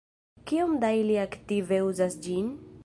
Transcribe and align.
Kiom 0.51 0.71
da 0.85 0.91
ili 1.01 1.19
aktive 1.25 1.81
uzas 1.93 2.21
ĝin? 2.27 2.49